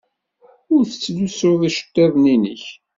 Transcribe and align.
Ur 0.75 0.83
tettlusud 0.85 1.61
iceḍḍiḍen-nnek. 1.69 2.63